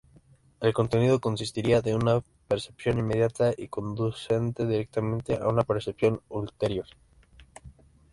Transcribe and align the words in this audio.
El 0.61 0.73
contenido 0.73 1.19
consistiría 1.21 1.83
de 1.83 1.93
"una 1.93 2.23
percepción 2.47 2.97
inmediata 2.97 3.53
y 3.55 3.67
conducente 3.67 4.65
directamente 4.65 5.35
a 5.35 5.47
otra 5.47 5.63
percepción 5.63 6.21
ulterior". 6.27 6.87